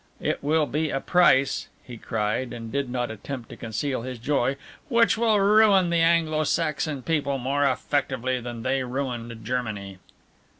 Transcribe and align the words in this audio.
It 0.19 0.41
will 0.43 0.65
be 0.65 0.89
a 0.89 0.99
price," 0.99 1.67
he 1.83 1.95
cried, 1.95 2.53
and 2.53 2.71
did 2.71 2.89
not 2.89 3.11
attempt 3.11 3.49
to 3.49 3.55
conceal 3.55 4.01
his 4.01 4.17
joy, 4.17 4.55
"which 4.89 5.15
will 5.15 5.39
ruin 5.39 5.91
the 5.91 5.99
Anglo 6.01 6.43
Saxon 6.43 7.03
people 7.03 7.37
more 7.37 7.63
effectively 7.65 8.41
than 8.41 8.63
they 8.63 8.83
ruined 8.83 9.45
Germany." 9.45 9.99